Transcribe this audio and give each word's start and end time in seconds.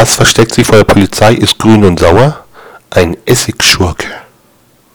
Was 0.00 0.14
versteckt 0.14 0.54
sich 0.54 0.66
vor 0.66 0.78
der 0.78 0.84
Polizei, 0.84 1.34
ist 1.34 1.58
grün 1.58 1.84
und 1.84 2.00
sauer? 2.00 2.42
Ein 2.88 3.18
Essigschurke. 3.26 3.99